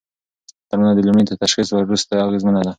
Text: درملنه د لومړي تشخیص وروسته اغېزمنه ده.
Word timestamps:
درملنه 0.69 0.93
د 0.95 0.99
لومړي 1.07 1.23
تشخیص 1.43 1.67
وروسته 1.71 2.13
اغېزمنه 2.27 2.59
ده. 2.65 2.69